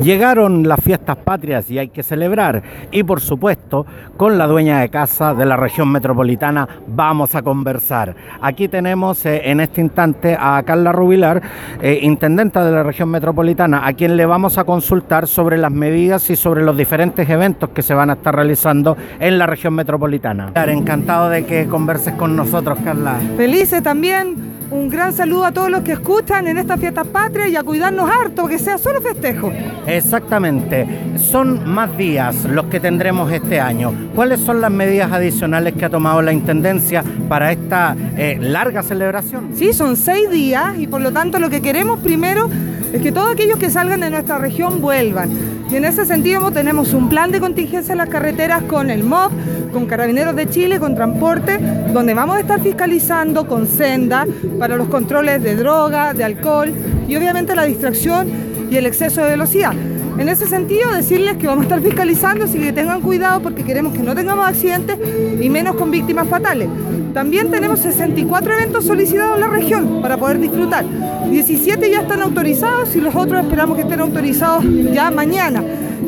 [0.00, 2.62] Llegaron las fiestas patrias y hay que celebrar.
[2.90, 8.14] Y por supuesto, con la dueña de casa de la región metropolitana vamos a conversar.
[8.40, 11.42] Aquí tenemos eh, en este instante a Carla Rubilar,
[11.80, 16.28] eh, intendenta de la región metropolitana, a quien le vamos a consultar sobre las medidas
[16.30, 20.52] y sobre los diferentes eventos que se van a estar realizando en la región metropolitana.
[20.84, 23.18] Encantado de que converses con nosotros, Carla.
[23.36, 27.54] Felices también un gran saludo a todos los que escuchan en esta fiesta patria y
[27.54, 29.52] a cuidarnos harto, que sea solo festejo.
[29.86, 30.86] Exactamente,
[31.16, 33.94] son más días los que tendremos este año.
[34.16, 39.50] ¿Cuáles son las medidas adicionales que ha tomado la Intendencia para esta eh, larga celebración?
[39.54, 42.50] Sí, son seis días y por lo tanto lo que queremos primero
[42.92, 45.53] es que todos aquellos que salgan de nuestra región vuelvan.
[45.70, 49.30] Y en ese sentido tenemos un plan de contingencia en las carreteras con el MOB,
[49.72, 51.58] con Carabineros de Chile, con transporte,
[51.92, 54.26] donde vamos a estar fiscalizando con senda
[54.58, 56.72] para los controles de droga, de alcohol
[57.08, 58.28] y obviamente la distracción
[58.70, 59.72] y el exceso de velocidad.
[60.16, 63.92] En ese sentido, decirles que vamos a estar fiscalizando, así que tengan cuidado porque queremos
[63.92, 64.96] que no tengamos accidentes
[65.40, 66.68] y menos con víctimas fatales.
[67.12, 70.84] También tenemos 64 eventos solicitados en la región para poder disfrutar.
[71.30, 75.62] 17 ya están autorizados y los otros esperamos que estén autorizados ya mañana.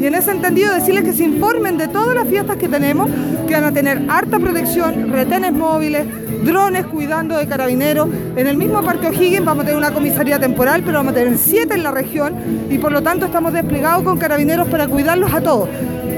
[0.07, 3.11] Y en ese entendido decirles que se informen de todas las fiestas que tenemos,
[3.49, 6.07] que van a tener harta protección, retenes móviles,
[6.45, 8.09] drones cuidando de carabineros.
[8.37, 11.37] En el mismo Parque O'Higgins vamos a tener una comisaría temporal, pero vamos a tener
[11.37, 12.37] siete en la región
[12.71, 15.69] y por lo tanto estamos desplegados con carabineros para cuidarlos a todos.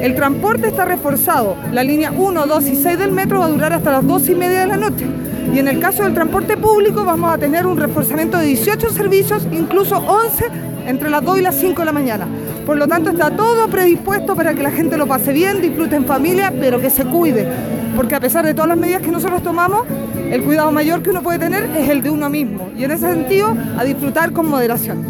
[0.02, 1.56] El transporte está reforzado.
[1.72, 4.34] La línea 1, 2 y 6 del metro va a durar hasta las 2 y
[4.34, 5.06] media de la noche.
[5.54, 9.48] Y en el caso del transporte público vamos a tener un reforzamiento de 18 servicios,
[9.50, 10.44] incluso 11
[10.88, 12.26] entre las 2 y las 5 de la mañana.
[12.68, 16.04] Por lo tanto está todo predispuesto para que la gente lo pase bien, disfrute en
[16.04, 17.48] familia, pero que se cuide.
[17.96, 19.86] Porque a pesar de todas las medidas que nosotros tomamos,
[20.30, 22.68] el cuidado mayor que uno puede tener es el de uno mismo.
[22.76, 25.02] Y en ese sentido, a disfrutar con moderación.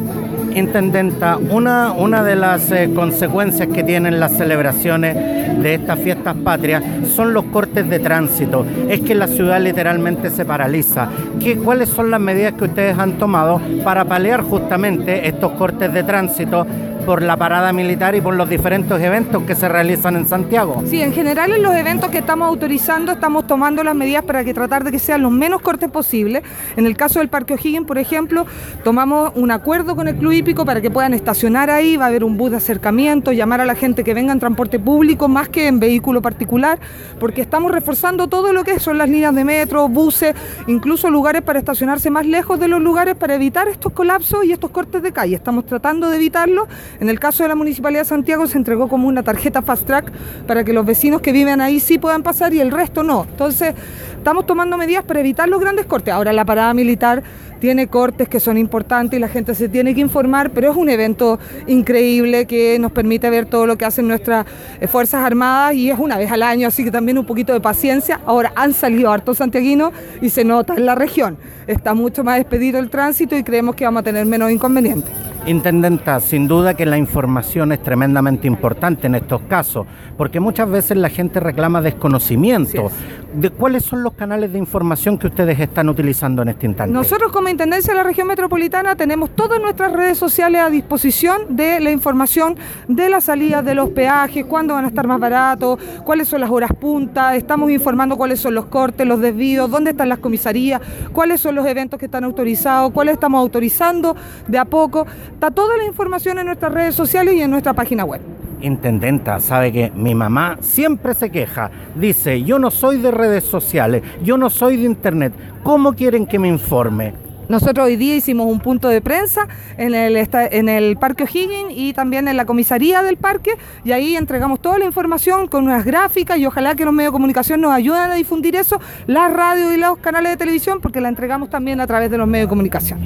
[0.55, 5.17] Intendenta, una, una de las eh, consecuencias que tienen las celebraciones
[5.61, 8.65] de estas fiestas patrias son los cortes de tránsito.
[8.89, 11.09] Es que la ciudad literalmente se paraliza.
[11.41, 16.04] ¿Qué, ¿Cuáles son las medidas que ustedes han tomado para paliar justamente estos cortes de
[16.04, 16.65] tránsito
[17.09, 20.83] por la parada militar y por los diferentes eventos que se realizan en Santiago.
[20.85, 24.53] Sí, en general en los eventos que estamos autorizando estamos tomando las medidas para que
[24.53, 26.43] tratar de que sean los menos cortes posibles.
[26.77, 28.45] En el caso del Parque O'Higgins, por ejemplo,
[28.85, 32.25] tomamos un acuerdo con el Club Hípico para que puedan estacionar ahí, va a haber
[32.25, 35.67] un bus de acercamiento, llamar a la gente que venga en transporte público más que
[35.67, 36.79] en vehículo particular,
[37.19, 40.35] porque estamos reforzando todo lo que son las líneas de metro, buses,
[40.67, 44.71] incluso lugares para estacionarse más lejos de los lugares para evitar estos colapsos y estos
[44.71, 45.37] cortes de calle.
[45.37, 46.69] Estamos tratando de evitarlo
[47.00, 50.12] en el caso de la Municipalidad de Santiago se entregó como una tarjeta Fast Track
[50.47, 53.26] para que los vecinos que viven ahí sí puedan pasar y el resto no.
[53.31, 53.75] Entonces,
[54.16, 56.12] estamos tomando medidas para evitar los grandes cortes.
[56.12, 57.22] Ahora la parada militar
[57.60, 60.88] tiene cortes que son importantes y la gente se tiene que informar, pero es un
[60.88, 64.47] evento increíble que nos permite ver todo lo que hacen nuestras
[64.80, 67.60] eh, Fuerzas Armadas y es una vez al año, así que también un poquito de
[67.60, 68.20] paciencia.
[68.26, 71.36] Ahora han salido hartos santiaguinos y se nota en la región.
[71.66, 75.28] Está mucho más expedido el tránsito y creemos que vamos a tener menos inconvenientes.
[75.48, 79.86] Intendenta, sin duda que la información es tremendamente importante en estos casos,
[80.19, 82.91] porque muchas veces la gente reclama desconocimiento.
[83.33, 86.94] ¿De cuáles son los canales de información que ustedes están utilizando en este instante?
[86.94, 91.78] Nosotros como Intendencia de la Región Metropolitana tenemos todas nuestras redes sociales a disposición de
[91.81, 92.56] la información
[92.89, 96.50] de las salidas de los peajes, cuándo van a estar más baratos, cuáles son las
[96.50, 100.81] horas punta, estamos informando cuáles son los cortes, los desvíos, dónde están las comisarías,
[101.12, 104.16] cuáles son los eventos que están autorizados, cuáles estamos autorizando
[104.47, 105.06] de a poco.
[105.34, 108.38] Está toda la información en nuestras redes sociales y en nuestra página web.
[108.61, 111.71] Intendenta, sabe que mi mamá siempre se queja.
[111.95, 115.33] Dice, yo no soy de redes sociales, yo no soy de internet.
[115.63, 117.28] ¿Cómo quieren que me informe?
[117.48, 119.48] Nosotros hoy día hicimos un punto de prensa
[119.78, 123.53] en el, en el Parque O'Higgins y también en la comisaría del parque
[123.84, 127.14] y ahí entregamos toda la información con unas gráficas y ojalá que los medios de
[127.14, 131.09] comunicación nos ayuden a difundir eso, las radios y los canales de televisión porque la
[131.09, 133.00] entregamos también a través de los medios de comunicación.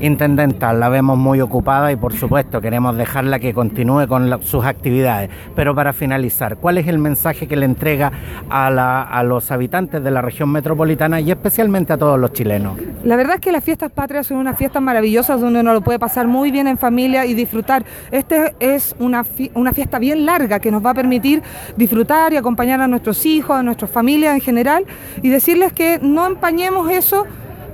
[0.00, 5.30] Intendenta, la vemos muy ocupada y por supuesto queremos dejarla que continúe con sus actividades.
[5.54, 8.10] Pero para finalizar, ¿cuál es el mensaje que le entrega
[8.48, 12.78] a, a los habitantes de la región metropolitana y especialmente a todos los chilenos?
[13.04, 15.80] La verdad es que la fiesta estas patrias son unas fiestas maravillosas donde uno lo
[15.80, 17.84] puede pasar muy bien en familia y disfrutar.
[18.12, 21.42] Este es una, una fiesta bien larga que nos va a permitir
[21.76, 24.84] disfrutar y acompañar a nuestros hijos, a nuestras familias en general
[25.20, 27.26] y decirles que no empañemos eso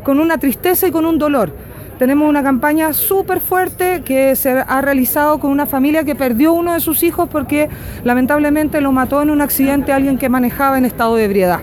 [0.02, 1.52] con una tristeza y con un dolor.
[1.98, 6.72] Tenemos una campaña súper fuerte que se ha realizado con una familia que perdió uno
[6.72, 7.68] de sus hijos porque
[8.02, 11.60] lamentablemente lo mató en un accidente alguien que manejaba en estado de ebriedad.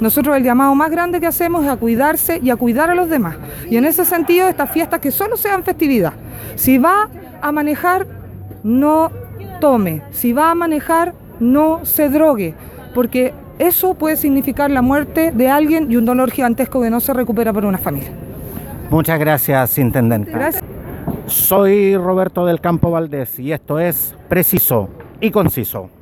[0.00, 3.08] Nosotros el llamado más grande que hacemos es a cuidarse y a cuidar a los
[3.08, 3.36] demás.
[3.70, 6.12] Y en ese sentido, estas fiestas que solo sean festividad.
[6.56, 7.08] Si va
[7.40, 8.06] a manejar,
[8.62, 9.10] no
[9.60, 10.02] tome.
[10.10, 12.54] Si va a manejar, no se drogue,
[12.94, 17.12] porque eso puede significar la muerte de alguien y un dolor gigantesco que no se
[17.12, 18.10] recupera para una familia.
[18.90, 20.30] Muchas gracias, Intendente.
[20.30, 20.62] Gracias.
[21.26, 25.93] Soy Roberto del Campo Valdés y esto es Preciso y Conciso.